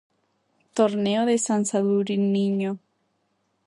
[0.77, 2.71] Torneo de San Sadurniño.